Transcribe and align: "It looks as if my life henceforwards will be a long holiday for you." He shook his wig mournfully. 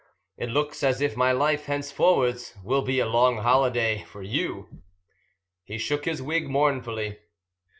"It 0.35 0.49
looks 0.49 0.81
as 0.81 0.99
if 0.99 1.15
my 1.15 1.31
life 1.31 1.65
henceforwards 1.65 2.55
will 2.63 2.81
be 2.81 2.99
a 2.99 3.05
long 3.05 3.37
holiday 3.37 4.03
for 4.03 4.23
you." 4.23 4.81
He 5.63 5.77
shook 5.77 6.05
his 6.05 6.23
wig 6.23 6.49
mournfully. 6.49 7.19